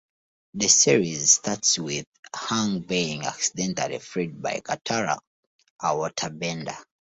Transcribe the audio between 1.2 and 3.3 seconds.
starts with Aang being